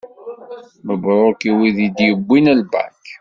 Mebruk 0.85 1.39
i 1.49 1.51
wid 1.57 1.77
i 1.85 1.89
d-yewwin 1.95 2.45
lbak. 2.61 2.95